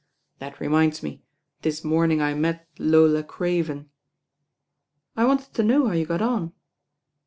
That 0.39 0.59
re 0.59 0.67
minds 0.67 1.03
me, 1.03 1.21
this 1.61 1.83
morning 1.83 2.23
I 2.23 2.33
met 2.33 2.67
Lola 2.79 3.23
Craven. 3.23 3.91
"I 5.15 5.25
wanted 5.25 5.53
to 5.53 5.61
know 5.63 5.89
how 5.89 5.93
you 5.93 6.07
got 6.07 6.23
on. 6.23 6.53